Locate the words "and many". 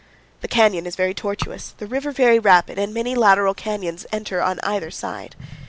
2.79-3.13